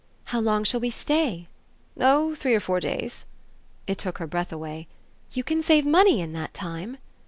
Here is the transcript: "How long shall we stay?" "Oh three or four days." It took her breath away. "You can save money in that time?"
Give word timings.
"How 0.23 0.39
long 0.39 0.63
shall 0.63 0.79
we 0.79 0.89
stay?" 0.89 1.47
"Oh 1.99 2.33
three 2.33 2.55
or 2.55 2.59
four 2.59 2.79
days." 2.79 3.27
It 3.85 3.99
took 3.99 4.17
her 4.17 4.25
breath 4.25 4.51
away. 4.51 4.87
"You 5.33 5.43
can 5.43 5.61
save 5.61 5.85
money 5.85 6.21
in 6.21 6.33
that 6.33 6.55
time?" 6.55 6.97